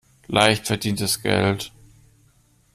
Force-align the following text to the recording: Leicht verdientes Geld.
Leicht 0.25 0.65
verdientes 0.65 1.21
Geld. 1.21 1.71